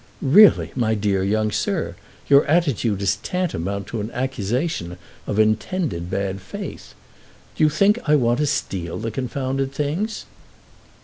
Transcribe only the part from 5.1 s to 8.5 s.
of intended bad faith. Do you think I want to